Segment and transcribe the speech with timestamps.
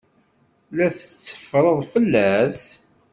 [0.75, 2.61] La tetteffreḍ fell-as?